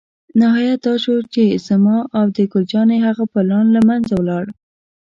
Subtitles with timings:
[0.41, 4.45] نهایت دا شو چې زما او د ګل جانې هغه پلان له منځه ولاړ.